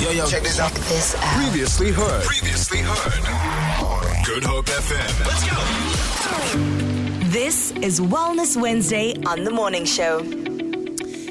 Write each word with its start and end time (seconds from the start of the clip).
Yo, 0.00 0.10
yo, 0.10 0.26
check 0.26 0.44
this 0.44 0.60
out. 0.60 0.70
This 0.72 1.16
out. 1.16 1.42
Previously 1.42 1.90
heard. 1.90 2.22
Previously 2.22 2.78
heard. 2.78 4.24
Good 4.24 4.44
Hope 4.44 4.66
FM. 4.66 5.26
Let's 5.26 5.44
go. 5.50 7.28
This 7.30 7.72
is 7.72 7.98
Wellness 7.98 8.56
Wednesday 8.60 9.16
on 9.26 9.42
The 9.42 9.50
Morning 9.50 9.84
Show. 9.84 10.20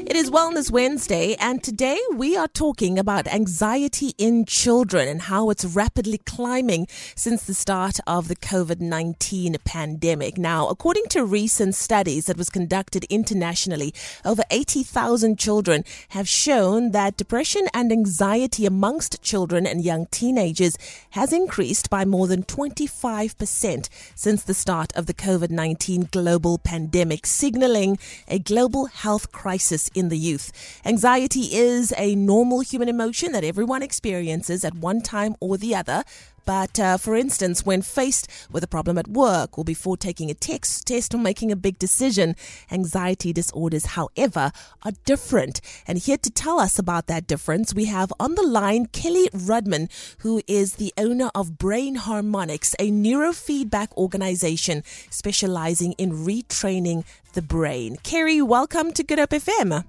It 0.10 0.16
is 0.16 0.32
Wellness 0.32 0.72
Wednesday, 0.72 1.36
and 1.38 1.62
today 1.62 2.00
we 2.16 2.38
are 2.38 2.48
talking 2.48 2.98
about 2.98 3.28
anxiety 3.28 4.14
in 4.18 4.46
children 4.46 5.06
and 5.06 5.24
how 5.24 5.50
it's 5.50 5.66
rapidly 5.66 6.20
climbing 6.20 6.88
since 7.14 7.44
the 7.44 7.54
start 7.54 8.00
of 8.08 8.30
the 8.30 8.38
COVID 8.38 8.80
19 8.80 9.58
pandemic. 9.66 10.38
Now, 10.38 10.70
according 10.70 11.08
to 11.08 11.26
recent 11.26 11.76
studies 11.76 12.28
that 12.28 12.38
was 12.38 12.50
conducted 12.50 13.04
internationally, 13.10 13.94
over 14.24 14.44
80,000 14.50 15.38
children 15.38 15.84
have 16.10 16.30
shown 16.30 16.92
that 16.92 17.18
depression 17.18 17.68
and 17.74 17.92
anxiety 17.92 18.66
amongst 18.66 19.22
children 19.22 19.68
and 19.68 19.84
young 19.84 20.06
teenagers 20.06 20.78
has 21.10 21.34
increased 21.34 21.90
by 21.90 22.06
more 22.06 22.28
than 22.28 22.44
25% 22.44 23.90
since 24.16 24.42
the 24.42 24.54
start 24.54 24.94
of 24.96 25.06
the 25.06 25.14
COVID 25.14 25.50
19 25.50 26.08
global 26.14 26.60
pandemic, 26.60 27.26
signaling 27.26 28.00
a 28.30 28.40
global 28.40 28.86
health 28.86 29.34
crisis 29.34 29.90
in 29.98 30.10
the 30.10 30.18
youth. 30.18 30.52
Anxiety 30.86 31.56
is 31.56 31.94
a 31.98 32.16
normal 32.16 32.62
human 32.62 32.90
emotion 32.90 33.32
that 33.32 33.44
everyone 33.44 33.82
experiences 33.82 34.64
at 34.64 34.76
one 34.76 35.02
time 35.02 35.36
or 35.40 35.58
the 35.58 35.74
other. 35.76 36.04
But 36.48 36.80
uh, 36.80 36.98
for 36.98 37.14
instance, 37.14 37.66
when 37.66 37.82
faced 37.82 38.30
with 38.50 38.64
a 38.64 38.68
problem 38.68 38.98
at 38.98 39.10
work 39.10 39.58
or 39.58 39.66
before 39.66 39.98
taking 39.98 40.32
a 40.32 40.34
text, 40.34 40.88
test 40.88 41.14
or 41.14 41.18
making 41.18 41.52
a 41.52 41.58
big 41.58 41.78
decision, 41.78 42.38
anxiety 42.72 43.34
disorders, 43.34 43.98
however, 43.98 44.54
are 44.84 44.94
different. 45.04 45.60
And 45.86 45.98
here 45.98 46.16
to 46.16 46.30
tell 46.30 46.58
us 46.58 46.80
about 46.80 47.08
that 47.08 47.28
difference, 47.28 47.74
we 47.74 47.86
have 47.86 48.14
on 48.18 48.36
the 48.36 48.48
line 48.48 48.86
Kelly 48.86 49.28
Rudman, 49.34 49.90
who 50.20 50.42
is 50.48 50.76
the 50.76 50.94
owner 50.98 51.30
of 51.36 51.58
Brain 51.58 51.96
Harmonics, 51.96 52.76
a 52.80 52.92
neurofeedback 52.92 53.92
organization 53.98 54.84
specializing 55.10 55.92
in 55.98 56.14
retraining 56.14 57.04
the 57.38 57.42
brain. 57.44 57.96
Kerry, 58.02 58.42
welcome 58.42 58.92
to 58.92 59.04
Good 59.04 59.20
Hope 59.20 59.30
FM. 59.30 59.86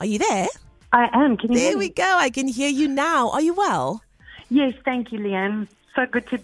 Are 0.00 0.06
you 0.06 0.18
there? 0.18 0.48
I 0.94 1.10
am. 1.12 1.36
Can 1.36 1.52
you 1.52 1.58
hear 1.58 1.70
There 1.72 1.78
we 1.78 1.90
go. 1.90 2.16
I 2.16 2.30
can 2.30 2.48
hear 2.48 2.70
you 2.70 2.88
now. 2.88 3.28
Are 3.32 3.42
you 3.42 3.52
well? 3.52 4.02
Yes, 4.48 4.72
thank 4.82 5.12
you, 5.12 5.18
Leigh-Anne. 5.18 5.68
So 5.94 6.06
good 6.06 6.26
to 6.28 6.38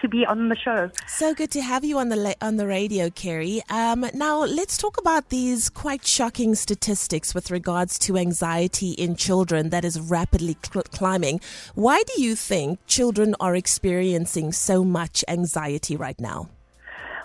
to 0.00 0.08
be 0.08 0.24
on 0.26 0.48
the 0.48 0.56
show. 0.56 0.90
So 1.08 1.34
good 1.34 1.50
to 1.52 1.62
have 1.62 1.82
you 1.84 1.98
on 1.98 2.08
the 2.10 2.36
on 2.40 2.56
the 2.56 2.68
radio, 2.68 3.10
Kerry. 3.10 3.62
Um, 3.68 4.06
now 4.14 4.44
let's 4.44 4.76
talk 4.76 4.96
about 4.96 5.30
these 5.30 5.68
quite 5.68 6.06
shocking 6.06 6.54
statistics 6.54 7.34
with 7.34 7.50
regards 7.50 7.98
to 8.00 8.16
anxiety 8.16 8.90
in 8.92 9.16
children 9.16 9.70
that 9.70 9.84
is 9.84 9.98
rapidly 9.98 10.56
cl- 10.62 10.84
climbing. 10.84 11.40
Why 11.74 12.04
do 12.06 12.22
you 12.22 12.36
think 12.36 12.78
children 12.86 13.34
are 13.40 13.56
experiencing 13.56 14.52
so 14.52 14.84
much 14.84 15.24
anxiety 15.26 15.96
right 15.96 16.20
now? 16.20 16.50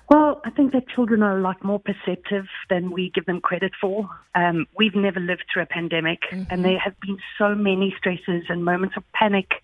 Well, 0.09 0.41
I 0.43 0.49
think 0.49 0.73
that 0.73 0.89
children 0.89 1.21
are 1.21 1.37
a 1.37 1.41
lot 1.41 1.63
more 1.63 1.79
perceptive 1.79 2.45
than 2.69 2.91
we 2.91 3.11
give 3.13 3.25
them 3.25 3.41
credit 3.41 3.73
for. 3.79 4.09
Um, 4.33 4.65
we've 4.75 4.95
never 4.95 5.19
lived 5.19 5.43
through 5.53 5.63
a 5.63 5.67
pandemic, 5.67 6.19
and 6.49 6.65
there 6.65 6.79
have 6.79 6.99
been 6.99 7.19
so 7.37 7.53
many 7.53 7.93
stresses 7.95 8.45
and 8.49 8.65
moments 8.65 8.97
of 8.97 9.03
panic 9.13 9.61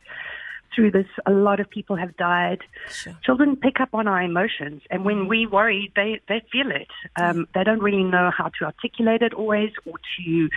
through 0.75 0.91
this. 0.91 1.07
A 1.25 1.31
lot 1.31 1.59
of 1.59 1.67
people 1.67 1.95
have 1.95 2.15
died. 2.17 2.59
Sure. 2.89 3.17
Children 3.23 3.55
pick 3.55 3.79
up 3.79 3.89
on 3.93 4.07
our 4.07 4.21
emotions, 4.21 4.83
and 4.91 5.03
when 5.03 5.27
we 5.27 5.47
worry, 5.47 5.91
they, 5.95 6.21
they 6.27 6.43
feel 6.51 6.69
it. 6.69 6.89
Um, 7.15 7.47
they 7.55 7.63
don't 7.63 7.81
really 7.81 8.03
know 8.03 8.29
how 8.29 8.51
to 8.59 8.65
articulate 8.65 9.23
it 9.23 9.33
always 9.33 9.71
or 9.85 9.95
to 10.17 10.49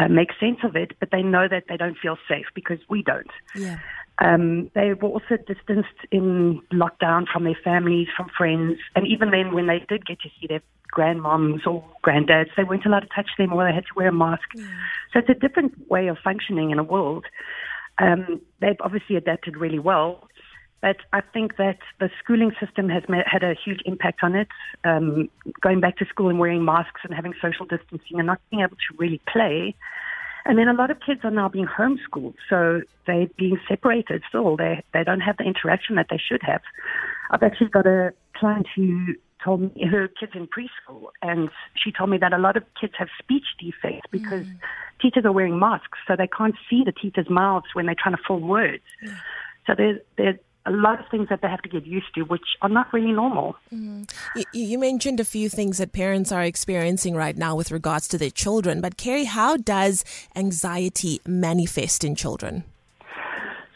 uh, 0.00 0.08
make 0.08 0.30
sense 0.40 0.58
of 0.62 0.74
it, 0.74 0.92
but 1.00 1.10
they 1.10 1.22
know 1.22 1.48
that 1.48 1.64
they 1.68 1.76
don't 1.76 1.98
feel 1.98 2.16
safe 2.28 2.46
because 2.54 2.78
we 2.88 3.02
don't. 3.02 3.30
Yeah. 3.54 3.78
Um, 4.20 4.70
they 4.74 4.94
were 4.94 5.08
also 5.08 5.36
distanced 5.46 5.88
in 6.10 6.60
lockdown 6.72 7.26
from 7.32 7.44
their 7.44 7.58
families, 7.62 8.08
from 8.16 8.28
friends, 8.36 8.78
and 8.96 9.06
even 9.06 9.30
then, 9.30 9.54
when 9.54 9.68
they 9.68 9.78
did 9.88 10.06
get 10.06 10.20
to 10.20 10.28
see 10.40 10.48
their 10.48 10.62
grandmoms 10.92 11.66
or 11.66 11.84
granddads, 12.04 12.48
they 12.56 12.64
weren't 12.64 12.86
allowed 12.86 13.00
to 13.00 13.08
touch 13.14 13.30
them 13.38 13.52
or 13.52 13.64
they 13.64 13.74
had 13.74 13.84
to 13.84 13.94
wear 13.94 14.08
a 14.08 14.12
mask. 14.12 14.48
So 15.12 15.20
it's 15.20 15.28
a 15.28 15.34
different 15.34 15.88
way 15.90 16.08
of 16.08 16.16
functioning 16.22 16.70
in 16.70 16.78
a 16.78 16.82
world. 16.82 17.26
Um, 17.98 18.40
they've 18.60 18.80
obviously 18.80 19.16
adapted 19.16 19.56
really 19.56 19.78
well, 19.78 20.28
but 20.80 20.96
I 21.12 21.20
think 21.20 21.56
that 21.56 21.78
the 21.98 22.10
schooling 22.22 22.52
system 22.60 22.88
has 22.88 23.02
ma- 23.08 23.22
had 23.26 23.42
a 23.42 23.54
huge 23.54 23.80
impact 23.84 24.20
on 24.22 24.34
it. 24.34 24.48
Um, 24.84 25.28
going 25.60 25.80
back 25.80 25.96
to 25.98 26.06
school 26.06 26.28
and 26.28 26.38
wearing 26.38 26.64
masks 26.64 27.00
and 27.04 27.12
having 27.12 27.34
social 27.42 27.66
distancing 27.66 28.18
and 28.18 28.26
not 28.26 28.40
being 28.50 28.62
able 28.62 28.76
to 28.76 28.96
really 28.96 29.20
play. 29.30 29.74
And 30.48 30.58
then 30.58 30.66
a 30.66 30.72
lot 30.72 30.90
of 30.90 30.98
kids 31.04 31.20
are 31.24 31.30
now 31.30 31.50
being 31.50 31.66
homeschooled, 31.66 32.34
so 32.48 32.80
they're 33.06 33.26
being 33.36 33.60
separated 33.68 34.22
still. 34.28 34.56
They 34.56 34.82
they 34.94 35.04
don't 35.04 35.20
have 35.20 35.36
the 35.36 35.44
interaction 35.44 35.96
that 35.96 36.06
they 36.08 36.16
should 36.16 36.40
have. 36.42 36.62
I've 37.30 37.42
actually 37.42 37.68
got 37.68 37.86
a 37.86 38.14
client 38.34 38.66
who 38.74 39.14
told 39.44 39.60
me 39.60 39.86
her 39.86 40.08
kids 40.08 40.32
in 40.34 40.48
preschool, 40.48 41.08
and 41.20 41.50
she 41.74 41.92
told 41.92 42.08
me 42.08 42.16
that 42.18 42.32
a 42.32 42.38
lot 42.38 42.56
of 42.56 42.64
kids 42.80 42.94
have 42.98 43.08
speech 43.18 43.44
defects 43.60 44.08
because 44.10 44.46
mm. 44.46 44.58
teachers 45.02 45.26
are 45.26 45.32
wearing 45.32 45.58
masks, 45.58 45.98
so 46.06 46.16
they 46.16 46.26
can't 46.26 46.56
see 46.68 46.82
the 46.82 46.92
teachers' 46.92 47.28
mouths 47.28 47.66
when 47.74 47.84
they're 47.84 47.94
trying 47.94 48.16
to 48.16 48.22
form 48.26 48.48
words. 48.48 48.82
So 49.66 49.74
there's 49.76 50.00
there's 50.16 50.38
a 50.68 50.70
lot 50.70 51.00
of 51.00 51.06
things 51.10 51.28
that 51.30 51.40
they 51.40 51.48
have 51.48 51.62
to 51.62 51.68
get 51.68 51.86
used 51.86 52.14
to, 52.14 52.22
which 52.22 52.44
are 52.62 52.68
not 52.68 52.92
really 52.92 53.12
normal. 53.12 53.56
Mm-hmm. 53.74 54.02
You, 54.36 54.44
you 54.52 54.78
mentioned 54.78 55.18
a 55.18 55.24
few 55.24 55.48
things 55.48 55.78
that 55.78 55.92
parents 55.92 56.30
are 56.30 56.42
experiencing 56.42 57.14
right 57.14 57.36
now 57.36 57.56
with 57.56 57.70
regards 57.72 58.06
to 58.08 58.18
their 58.18 58.30
children, 58.30 58.80
but 58.80 58.96
Kerry, 58.96 59.24
how 59.24 59.56
does 59.56 60.04
anxiety 60.36 61.20
manifest 61.26 62.04
in 62.04 62.14
children? 62.14 62.64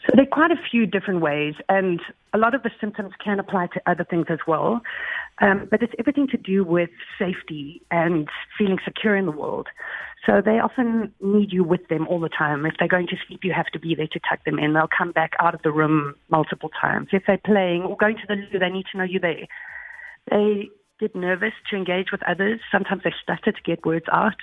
So 0.05 0.11
there 0.15 0.23
are 0.23 0.27
quite 0.27 0.51
a 0.51 0.61
few 0.69 0.85
different 0.85 1.21
ways, 1.21 1.55
and 1.69 1.99
a 2.33 2.37
lot 2.37 2.53
of 2.53 2.63
the 2.63 2.71
symptoms 2.79 3.13
can 3.23 3.39
apply 3.39 3.67
to 3.67 3.81
other 3.85 4.03
things 4.03 4.25
as 4.29 4.39
well. 4.45 4.81
Um, 5.41 5.67
but 5.69 5.81
it's 5.81 5.93
everything 5.97 6.27
to 6.27 6.37
do 6.37 6.63
with 6.63 6.91
safety 7.17 7.81
and 7.89 8.27
feeling 8.57 8.77
secure 8.85 9.15
in 9.15 9.25
the 9.25 9.31
world. 9.31 9.67
So 10.25 10.41
they 10.43 10.59
often 10.59 11.11
need 11.21 11.51
you 11.51 11.63
with 11.63 11.87
them 11.89 12.07
all 12.07 12.19
the 12.19 12.29
time. 12.29 12.65
If 12.65 12.75
they're 12.79 12.87
going 12.87 13.07
to 13.07 13.17
sleep, 13.27 13.41
you 13.43 13.51
have 13.51 13.65
to 13.67 13.79
be 13.79 13.95
there 13.95 14.07
to 14.07 14.19
tuck 14.19 14.45
them 14.45 14.59
in. 14.59 14.73
They'll 14.73 14.87
come 14.95 15.11
back 15.11 15.31
out 15.39 15.53
of 15.53 15.61
the 15.63 15.71
room 15.71 16.15
multiple 16.29 16.69
times. 16.79 17.09
If 17.11 17.23
they're 17.27 17.39
playing 17.43 17.81
or 17.83 17.97
going 17.97 18.15
to 18.17 18.27
the 18.27 18.35
loo, 18.35 18.59
they 18.59 18.69
need 18.69 18.85
to 18.91 18.97
know 18.97 19.03
you're 19.03 19.19
there. 19.19 19.47
They 20.29 20.69
get 20.99 21.15
nervous 21.15 21.53
to 21.69 21.75
engage 21.75 22.11
with 22.11 22.21
others. 22.23 22.61
Sometimes 22.71 23.01
they 23.03 23.13
stutter 23.21 23.51
to 23.51 23.61
get 23.65 23.85
words 23.85 24.05
out. 24.11 24.37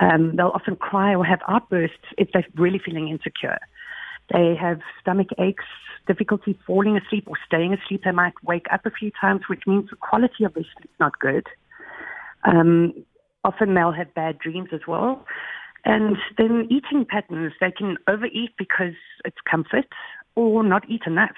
Um, 0.00 0.36
they'll 0.36 0.48
often 0.54 0.76
cry 0.76 1.14
or 1.14 1.24
have 1.24 1.40
outbursts 1.48 1.96
if 2.16 2.28
they're 2.32 2.46
really 2.56 2.80
feeling 2.84 3.08
insecure. 3.08 3.58
They 4.32 4.54
have 4.60 4.80
stomach 5.00 5.28
aches, 5.38 5.64
difficulty 6.06 6.58
falling 6.66 6.96
asleep 6.96 7.24
or 7.26 7.36
staying 7.46 7.74
asleep. 7.74 8.02
They 8.04 8.10
might 8.10 8.34
wake 8.42 8.66
up 8.72 8.84
a 8.86 8.90
few 8.90 9.10
times, 9.20 9.42
which 9.48 9.62
means 9.66 9.90
the 9.90 9.96
quality 9.96 10.44
of 10.44 10.54
their 10.54 10.64
sleep 10.64 10.84
is 10.84 11.00
not 11.00 11.18
good. 11.18 11.46
Um, 12.44 12.92
often 13.44 13.74
they'll 13.74 13.92
have 13.92 14.12
bad 14.14 14.38
dreams 14.38 14.68
as 14.72 14.80
well. 14.86 15.24
And 15.84 16.16
then 16.36 16.66
eating 16.70 17.06
patterns, 17.08 17.52
they 17.60 17.70
can 17.70 17.96
overeat 18.08 18.50
because 18.58 18.94
it's 19.24 19.36
comfort 19.50 19.86
or 20.34 20.62
not 20.62 20.88
eat 20.88 21.02
enough. 21.06 21.36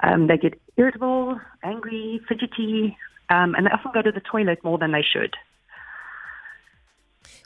Um, 0.00 0.26
they 0.26 0.36
get 0.36 0.60
irritable, 0.76 1.40
angry, 1.64 2.20
fidgety, 2.28 2.96
um, 3.28 3.54
and 3.54 3.66
they 3.66 3.70
often 3.70 3.92
go 3.94 4.02
to 4.02 4.12
the 4.12 4.20
toilet 4.20 4.62
more 4.62 4.78
than 4.78 4.92
they 4.92 5.02
should. 5.02 5.34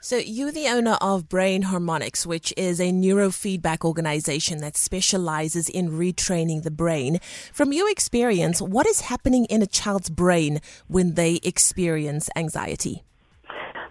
So, 0.01 0.17
you're 0.17 0.51
the 0.51 0.67
owner 0.67 0.97
of 1.01 1.29
Brain 1.29 1.63
Harmonics, 1.63 2.25
which 2.25 2.53
is 2.57 2.79
a 2.79 2.91
neurofeedback 2.91 3.85
organization 3.85 4.59
that 4.59 4.77
specializes 4.77 5.69
in 5.69 5.91
retraining 5.91 6.63
the 6.63 6.71
brain. 6.71 7.19
From 7.53 7.71
your 7.71 7.89
experience, 7.89 8.61
what 8.61 8.87
is 8.87 9.01
happening 9.01 9.45
in 9.45 9.61
a 9.61 9.67
child's 9.67 10.09
brain 10.09 10.59
when 10.87 11.13
they 11.13 11.39
experience 11.43 12.29
anxiety? 12.35 13.03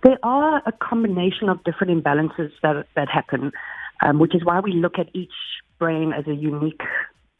There 0.02 0.18
are 0.22 0.62
a 0.64 0.72
combination 0.72 1.48
of 1.48 1.62
different 1.64 2.02
imbalances 2.02 2.50
that 2.62 2.86
that 2.96 3.08
happen, 3.08 3.52
um, 4.02 4.18
which 4.18 4.34
is 4.34 4.44
why 4.44 4.60
we 4.60 4.72
look 4.72 4.98
at 4.98 5.08
each 5.14 5.32
brain 5.78 6.12
as 6.12 6.26
a 6.26 6.34
unique 6.34 6.80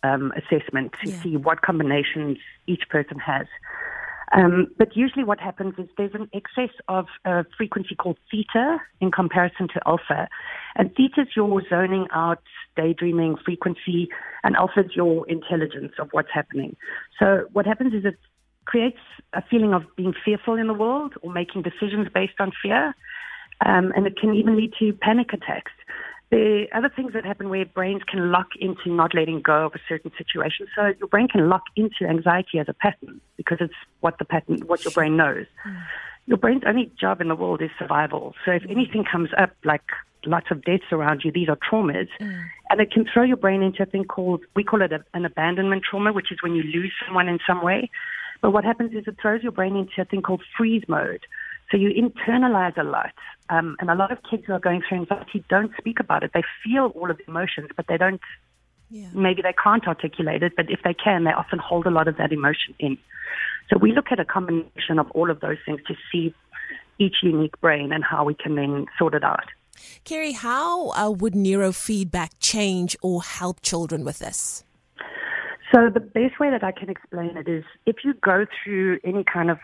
um, 0.02 0.32
assessment 0.36 0.94
to 1.02 1.10
Yeah. 1.10 1.22
see 1.22 1.36
what 1.36 1.62
combinations 1.62 2.38
each 2.66 2.88
person 2.88 3.18
has. 3.18 3.46
Um, 4.32 4.68
but 4.78 4.96
usually, 4.96 5.24
what 5.24 5.40
happens 5.40 5.74
is 5.76 5.88
there's 5.98 6.14
an 6.14 6.30
excess 6.32 6.74
of 6.88 7.06
a 7.24 7.44
frequency 7.56 7.96
called 7.96 8.18
theta 8.30 8.78
in 9.00 9.10
comparison 9.10 9.66
to 9.74 9.80
alpha, 9.86 10.28
and 10.76 10.94
theta 10.94 11.22
is 11.22 11.28
your 11.34 11.62
zoning 11.68 12.06
out, 12.12 12.42
daydreaming 12.76 13.36
frequency, 13.44 14.08
and 14.44 14.54
alpha 14.54 14.80
is 14.80 14.94
your 14.94 15.28
intelligence 15.28 15.92
of 15.98 16.08
what's 16.12 16.30
happening. 16.32 16.76
So, 17.18 17.46
what 17.52 17.66
happens 17.66 17.92
is 17.92 18.04
it 18.04 18.18
creates 18.66 18.98
a 19.32 19.42
feeling 19.50 19.74
of 19.74 19.82
being 19.96 20.14
fearful 20.24 20.54
in 20.54 20.68
the 20.68 20.74
world 20.74 21.14
or 21.22 21.32
making 21.32 21.62
decisions 21.62 22.06
based 22.14 22.38
on 22.38 22.52
fear. 22.62 22.94
Um, 23.66 23.92
and 23.94 24.06
it 24.06 24.16
can 24.16 24.34
even 24.34 24.56
lead 24.56 24.72
to 24.78 24.92
panic 24.92 25.32
attacks. 25.32 25.72
Are 26.32 26.66
other 26.72 26.88
things 26.94 27.12
that 27.12 27.24
happen 27.24 27.48
where 27.48 27.64
brains 27.64 28.02
can 28.08 28.30
lock 28.30 28.48
into 28.60 28.92
not 28.92 29.14
letting 29.14 29.40
go 29.40 29.66
of 29.66 29.74
a 29.74 29.80
certain 29.88 30.12
situation. 30.16 30.68
So 30.76 30.92
your 30.98 31.08
brain 31.08 31.28
can 31.28 31.48
lock 31.48 31.64
into 31.76 32.06
anxiety 32.08 32.58
as 32.58 32.68
a 32.68 32.74
pattern 32.74 33.20
because 33.36 33.58
it's 33.60 33.74
what 34.00 34.18
the 34.18 34.24
pattern, 34.24 34.60
what 34.66 34.84
your 34.84 34.92
brain 34.92 35.16
knows. 35.16 35.46
your 36.26 36.38
brain's 36.38 36.62
only 36.66 36.90
job 36.98 37.20
in 37.20 37.28
the 37.28 37.34
world 37.34 37.60
is 37.60 37.70
survival. 37.78 38.34
So 38.44 38.52
if 38.52 38.62
anything 38.68 39.04
comes 39.10 39.30
up, 39.36 39.50
like 39.64 39.82
lots 40.26 40.46
of 40.50 40.64
deaths 40.64 40.84
around 40.92 41.22
you, 41.24 41.32
these 41.32 41.48
are 41.48 41.56
traumas, 41.56 42.08
mm. 42.20 42.44
and 42.70 42.80
it 42.80 42.92
can 42.92 43.04
throw 43.12 43.24
your 43.24 43.36
brain 43.36 43.62
into 43.62 43.82
a 43.82 43.86
thing 43.86 44.04
called 44.04 44.42
we 44.54 44.62
call 44.62 44.82
it 44.82 44.92
a, 44.92 45.04
an 45.14 45.24
abandonment 45.24 45.82
trauma, 45.88 46.12
which 46.12 46.30
is 46.30 46.38
when 46.42 46.54
you 46.54 46.62
lose 46.62 46.92
someone 47.04 47.28
in 47.28 47.38
some 47.46 47.62
way. 47.62 47.90
But 48.40 48.52
what 48.52 48.64
happens 48.64 48.92
is 48.92 49.04
it 49.06 49.16
throws 49.20 49.42
your 49.42 49.52
brain 49.52 49.76
into 49.76 50.00
a 50.00 50.04
thing 50.04 50.22
called 50.22 50.42
freeze 50.56 50.84
mode. 50.88 51.26
So 51.70 51.76
you 51.76 51.90
internalize 51.90 52.76
a 52.76 52.82
lot. 52.82 53.12
Um, 53.48 53.76
and 53.80 53.90
a 53.90 53.94
lot 53.94 54.12
of 54.12 54.18
kids 54.28 54.44
who 54.46 54.52
are 54.52 54.60
going 54.60 54.82
through 54.88 54.98
anxiety 54.98 55.44
don't 55.48 55.72
speak 55.78 56.00
about 56.00 56.22
it. 56.22 56.32
They 56.34 56.42
feel 56.64 56.92
all 56.94 57.10
of 57.10 57.18
the 57.18 57.24
emotions, 57.28 57.68
but 57.76 57.86
they 57.88 57.96
don't, 57.96 58.20
yeah. 58.90 59.08
maybe 59.12 59.42
they 59.42 59.54
can't 59.62 59.86
articulate 59.86 60.42
it, 60.42 60.52
but 60.56 60.70
if 60.70 60.80
they 60.84 60.94
can, 60.94 61.24
they 61.24 61.32
often 61.32 61.58
hold 61.58 61.86
a 61.86 61.90
lot 61.90 62.08
of 62.08 62.16
that 62.16 62.32
emotion 62.32 62.74
in. 62.78 62.98
So 63.68 63.78
we 63.78 63.92
look 63.92 64.06
at 64.10 64.18
a 64.18 64.24
combination 64.24 64.98
of 64.98 65.10
all 65.12 65.30
of 65.30 65.40
those 65.40 65.58
things 65.64 65.80
to 65.86 65.94
see 66.10 66.34
each 66.98 67.16
unique 67.22 67.60
brain 67.60 67.92
and 67.92 68.04
how 68.04 68.24
we 68.24 68.34
can 68.34 68.56
then 68.56 68.86
sort 68.98 69.14
it 69.14 69.24
out. 69.24 69.46
Kerry, 70.04 70.32
how 70.32 70.90
uh, 70.90 71.10
would 71.10 71.34
neurofeedback 71.34 72.30
change 72.40 72.96
or 73.02 73.22
help 73.22 73.62
children 73.62 74.04
with 74.04 74.18
this? 74.18 74.64
So 75.72 75.88
the 75.88 76.00
best 76.00 76.40
way 76.40 76.50
that 76.50 76.64
I 76.64 76.72
can 76.72 76.90
explain 76.90 77.36
it 77.36 77.48
is 77.48 77.64
if 77.86 77.96
you 78.04 78.14
go 78.14 78.44
through 78.62 78.98
any 79.04 79.24
kind 79.24 79.50
of 79.50 79.58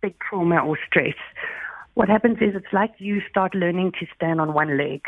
big 0.00 0.14
trauma 0.18 0.58
or 0.64 0.78
stress, 0.86 1.14
what 1.94 2.08
happens 2.08 2.38
is 2.40 2.54
it's 2.54 2.72
like 2.72 2.92
you 2.98 3.20
start 3.28 3.54
learning 3.54 3.92
to 4.00 4.06
stand 4.14 4.40
on 4.40 4.54
one 4.54 4.78
leg. 4.78 5.02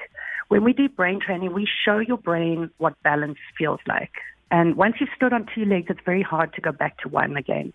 When 0.48 0.64
we 0.64 0.72
do 0.72 0.88
brain 0.88 1.20
training, 1.24 1.54
we 1.54 1.66
show 1.84 1.98
your 1.98 2.18
brain 2.18 2.70
what 2.78 3.00
balance 3.02 3.38
feels 3.56 3.80
like. 3.86 4.12
And 4.50 4.76
once 4.76 4.96
you've 5.00 5.08
stood 5.16 5.32
on 5.32 5.46
two 5.54 5.64
legs, 5.64 5.86
it's 5.88 6.00
very 6.04 6.22
hard 6.22 6.52
to 6.54 6.60
go 6.60 6.72
back 6.72 6.98
to 6.98 7.08
one 7.08 7.36
again. 7.36 7.72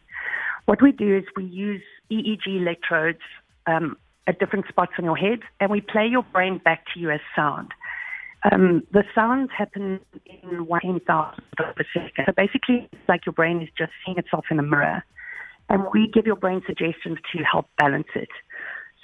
What 0.66 0.82
we 0.82 0.92
do 0.92 1.18
is 1.18 1.24
we 1.36 1.46
use 1.46 1.82
EEG 2.12 2.46
electrodes 2.46 3.22
um, 3.66 3.98
at 4.28 4.38
different 4.38 4.68
spots 4.68 4.92
on 5.00 5.06
your 5.06 5.16
head, 5.16 5.40
and 5.60 5.72
we 5.72 5.82
play 5.82 6.06
your 6.06 6.24
brain 6.24 6.60
back 6.64 6.84
to 6.94 7.00
you 7.00 7.10
as 7.10 7.22
sound. 7.36 7.72
Um, 8.52 8.84
the 8.92 9.04
sounds 9.16 9.50
happen 9.58 10.00
in 10.26 10.68
one 10.68 11.00
thousand 11.08 11.44
of 11.58 11.76
a 11.80 11.84
second. 11.94 12.26
So 12.28 12.34
basically, 12.36 12.88
it's 12.92 13.10
like 13.10 13.26
your 13.26 13.34
brain 13.34 13.62
is 13.62 13.70
just 13.76 13.92
seeing 14.06 14.18
itself 14.18 14.46
in 14.52 14.60
a 14.60 14.64
mirror 14.64 15.04
and 15.70 15.84
we 15.94 16.08
give 16.08 16.26
your 16.26 16.36
brain 16.36 16.62
suggestions 16.66 17.18
to 17.34 17.44
help 17.44 17.68
balance 17.78 18.08
it. 18.16 18.30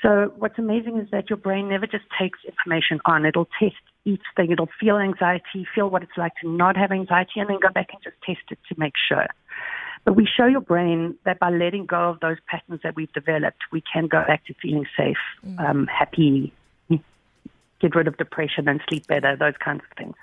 So 0.02 0.34
what's 0.36 0.60
amazing 0.60 0.98
is 1.00 1.08
that 1.12 1.30
your 1.30 1.38
brain 1.38 1.70
never 1.70 1.88
just 1.88 2.04
takes 2.20 2.40
information 2.46 3.00
on. 3.06 3.26
It'll 3.26 3.48
test 3.58 3.76
each 4.04 4.22
thing. 4.36 4.52
It'll 4.52 4.70
feel 4.80 4.98
anxiety, 4.98 5.66
feel 5.74 5.90
what 5.90 6.04
it's 6.04 6.18
like 6.18 6.34
to 6.42 6.50
not 6.50 6.76
have 6.76 6.92
anxiety, 6.92 7.40
and 7.40 7.50
then 7.50 7.60
go 7.62 7.70
back 7.70 7.90
and 7.94 8.04
just 8.04 8.18
test 8.26 8.42
it 8.52 8.60
to 8.68 8.76
make 8.78 8.94
sure. 9.08 9.28
But 10.04 10.18
we 10.18 10.28
show 10.28 10.46
your 10.46 10.60
brain 10.60 11.16
that 11.24 11.40
by 11.40 11.50
letting 11.50 11.86
go 11.86 12.10
of 12.10 12.20
those 12.20 12.36
patterns 12.48 12.82
that 12.84 12.98
we've 12.98 13.12
developed, 13.14 13.64
we 13.72 13.82
can 13.82 14.08
go 14.08 14.24
back 14.28 14.46
to 14.48 14.54
feeling 14.62 14.86
safe, 14.98 15.16
mm. 15.46 15.58
um, 15.60 15.88
happy, 15.88 16.52
get 17.80 17.96
rid 17.96 18.08
of 18.08 18.18
depression 18.18 18.68
and 18.68 18.82
sleep 18.90 19.08
better, 19.08 19.38
those 19.38 19.56
kinds 19.64 19.82
of 19.90 19.98
things. 19.98 20.16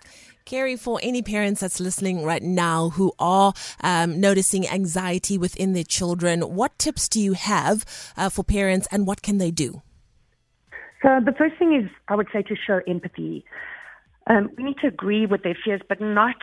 Kerry, 0.44 0.76
for 0.76 0.98
any 1.02 1.22
parents 1.22 1.60
that's 1.60 1.81
listening 1.81 2.25
right 2.25 2.42
now 2.42 2.90
who 2.90 3.12
are 3.19 3.52
um, 3.82 4.20
noticing 4.20 4.69
anxiety 4.69 5.38
within 5.38 5.72
their 5.72 5.84
children, 5.84 6.40
what 6.40 6.78
tips 6.78 7.08
do 7.08 7.20
you 7.20 7.34
have 7.34 7.84
uh, 8.16 8.28
for 8.28 8.44
parents 8.44 8.88
and 8.90 9.06
what 9.06 9.22
can 9.22 9.38
they 9.38 9.50
do? 9.50 9.82
So, 11.02 11.20
the 11.25 11.32
first 11.32 11.56
thing 11.58 11.75
is, 11.75 11.90
I 12.08 12.14
would 12.14 12.28
say, 12.32 12.42
to 12.42 12.56
show 12.56 12.81
empathy. 12.87 13.44
Um, 14.26 14.50
we 14.56 14.64
need 14.64 14.76
to 14.82 14.88
agree 14.88 15.26
with 15.26 15.42
their 15.42 15.56
fears, 15.64 15.81
but 15.88 16.00
not 16.00 16.37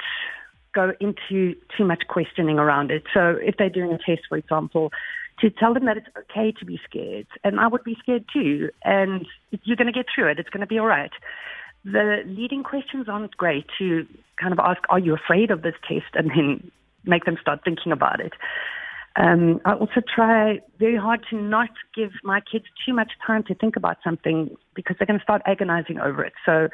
go 0.74 0.94
into 1.00 1.56
too 1.78 1.86
much 1.86 2.04
questioning 2.08 2.58
around 2.58 2.92
it. 2.92 3.04
So, 3.14 3.38
if 3.42 3.58
they're 3.58 3.70
doing 3.70 3.92
a 3.92 3.98
test, 3.98 4.28
for 4.28 4.38
example, 4.38 4.92
to 5.42 5.52
tell 5.52 5.74
them 5.76 5.86
that 5.86 5.98
it's 5.98 6.08
okay 6.18 6.52
to 6.60 6.66
be 6.66 6.80
scared, 6.90 7.28
and 7.44 7.60
I 7.60 7.68
would 7.68 7.84
be 7.84 7.96
scared 8.00 8.26
too, 8.34 8.70
and 8.84 9.28
you're 9.64 9.78
going 9.78 9.86
to 9.86 9.94
get 9.94 10.08
through 10.14 10.32
it. 10.32 10.40
It's 10.40 10.50
going 10.50 10.62
to 10.62 10.68
be 10.68 10.80
all 10.80 10.88
right 10.88 11.12
the 11.92 12.24
leading 12.26 12.64
questions 12.64 13.08
aren't 13.08 13.38
great 13.38 13.66
to 13.80 14.06
kind 14.40 14.52
of 14.52 14.60
ask, 14.60 14.82
are 14.90 15.00
you 15.00 15.16
afraid 15.16 15.52
of 15.52 15.62
this 15.62 15.76
test? 15.88 16.14
And 16.14 16.30
then 16.30 16.72
make 17.06 17.24
them 17.26 17.38
start 17.40 17.62
thinking 17.64 17.92
about 17.92 18.20
it. 18.20 18.34
Um, 19.16 19.62
I 19.66 19.74
also 19.74 20.02
try 20.14 20.60
very 20.78 20.98
hard 20.98 21.26
to 21.30 21.38
not 21.38 21.70
give 21.96 22.12
my 22.24 22.40
kids 22.40 22.66
too 22.86 22.94
much 22.94 23.14
time 23.26 23.44
to 23.44 23.56
think 23.56 23.76
about 23.76 23.98
something 24.04 24.56
because 24.76 24.96
they're 25.00 25.08
going 25.08 25.20
to 25.20 25.24
start 25.24 25.42
agonizing 25.46 26.00
over 26.00 26.24
it. 26.24 26.34
So 26.46 26.68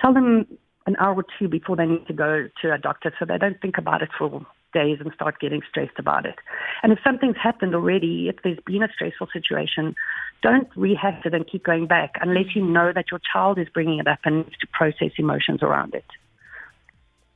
tell 0.00 0.12
them 0.12 0.46
an 0.86 0.96
hour 0.98 1.14
or 1.14 1.24
two 1.38 1.48
before 1.48 1.76
they 1.76 1.86
need 1.86 2.06
to 2.08 2.12
go 2.12 2.48
to 2.62 2.72
a 2.72 2.78
doctor 2.78 3.12
so 3.18 3.24
they 3.26 3.38
don't 3.38 3.60
think 3.60 3.78
about 3.78 4.02
it 4.02 4.08
for 4.18 4.44
days 4.74 4.98
and 5.00 5.10
start 5.14 5.40
getting 5.40 5.62
stressed 5.68 5.98
about 5.98 6.26
it. 6.26 6.34
And 6.82 6.92
if 6.92 6.98
something's 7.02 7.36
happened 7.42 7.74
already, 7.74 8.28
if 8.28 8.36
there's 8.44 8.58
been 8.66 8.82
a 8.82 8.88
stressful 8.92 9.28
situation, 9.32 9.94
don't 10.42 10.68
rehash 10.76 11.24
it 11.24 11.32
and 11.32 11.46
keep 11.50 11.64
going 11.64 11.86
back 11.86 12.16
unless 12.20 12.54
you 12.54 12.62
know 12.62 12.92
that 12.94 13.06
your 13.10 13.20
child 13.32 13.58
is 13.58 13.68
bringing 13.72 13.98
it 14.00 14.06
up 14.06 14.18
and 14.24 14.38
needs 14.38 14.58
to 14.60 14.66
process 14.66 15.12
emotions 15.16 15.62
around 15.62 15.94
it. 15.94 16.04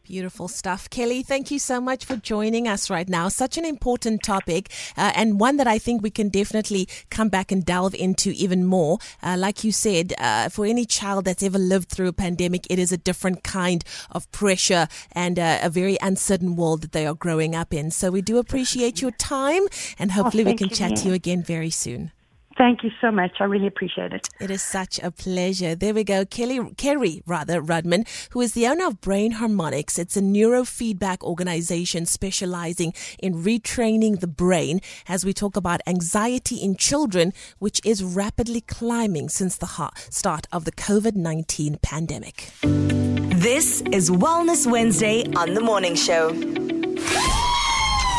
Beautiful 0.08 0.48
stuff. 0.48 0.88
Kelly, 0.88 1.22
thank 1.22 1.50
you 1.50 1.58
so 1.58 1.82
much 1.82 2.06
for 2.06 2.16
joining 2.16 2.66
us 2.66 2.88
right 2.88 3.06
now. 3.06 3.28
Such 3.28 3.58
an 3.58 3.66
important 3.66 4.22
topic, 4.22 4.70
uh, 4.96 5.12
and 5.14 5.38
one 5.38 5.58
that 5.58 5.66
I 5.66 5.78
think 5.78 6.02
we 6.02 6.08
can 6.08 6.30
definitely 6.30 6.88
come 7.10 7.28
back 7.28 7.52
and 7.52 7.62
delve 7.62 7.94
into 7.94 8.30
even 8.30 8.64
more. 8.64 9.00
Uh, 9.22 9.36
like 9.38 9.64
you 9.64 9.70
said, 9.70 10.14
uh, 10.16 10.48
for 10.48 10.64
any 10.64 10.86
child 10.86 11.26
that's 11.26 11.42
ever 11.42 11.58
lived 11.58 11.90
through 11.90 12.08
a 12.08 12.14
pandemic, 12.14 12.66
it 12.70 12.78
is 12.78 12.90
a 12.90 12.96
different 12.96 13.44
kind 13.44 13.84
of 14.10 14.32
pressure 14.32 14.88
and 15.12 15.38
uh, 15.38 15.58
a 15.60 15.68
very 15.68 15.98
uncertain 16.00 16.56
world 16.56 16.80
that 16.80 16.92
they 16.92 17.06
are 17.06 17.14
growing 17.14 17.54
up 17.54 17.74
in. 17.74 17.90
So 17.90 18.10
we 18.10 18.22
do 18.22 18.38
appreciate 18.38 19.02
your 19.02 19.10
time, 19.10 19.64
and 19.98 20.12
hopefully 20.12 20.44
oh, 20.44 20.46
we 20.46 20.54
can 20.54 20.70
chat 20.70 20.96
to 20.96 21.08
you 21.08 21.12
again 21.12 21.42
very 21.42 21.68
soon. 21.68 22.12
Thank 22.58 22.82
you 22.82 22.90
so 23.00 23.12
much. 23.12 23.36
I 23.38 23.44
really 23.44 23.68
appreciate 23.68 24.12
it. 24.12 24.28
It 24.40 24.50
is 24.50 24.62
such 24.62 24.98
a 24.98 25.12
pleasure. 25.12 25.76
There 25.76 25.94
we 25.94 26.02
go. 26.02 26.24
Kelly, 26.24 26.58
Kerry, 26.76 27.22
rather, 27.24 27.62
Rudman, 27.62 28.04
who 28.30 28.40
is 28.40 28.52
the 28.54 28.66
owner 28.66 28.88
of 28.88 29.00
Brain 29.00 29.30
Harmonics. 29.30 29.96
It's 29.96 30.16
a 30.16 30.20
neurofeedback 30.20 31.22
organization 31.22 32.04
specializing 32.04 32.94
in 33.20 33.44
retraining 33.44 34.18
the 34.18 34.26
brain 34.26 34.80
as 35.08 35.24
we 35.24 35.32
talk 35.32 35.56
about 35.56 35.80
anxiety 35.86 36.56
in 36.56 36.74
children, 36.74 37.32
which 37.60 37.80
is 37.84 38.02
rapidly 38.02 38.62
climbing 38.62 39.28
since 39.28 39.56
the 39.56 39.90
start 40.10 40.48
of 40.50 40.64
the 40.64 40.72
COVID 40.72 41.14
19 41.14 41.78
pandemic. 41.80 42.50
This 42.62 43.82
is 43.92 44.10
Wellness 44.10 44.68
Wednesday 44.68 45.24
on 45.36 45.54
The 45.54 45.60
Morning 45.60 45.94
Show. 45.94 46.30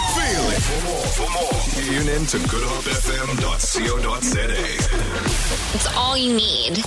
For 0.09 0.85
more, 0.85 1.05
for 1.05 1.29
more, 1.33 1.58
tune 1.81 2.09
in 2.09 2.25
to. 2.25 2.37
It's 5.73 5.87
all 5.95 6.17
you 6.17 6.33
need. 6.33 6.83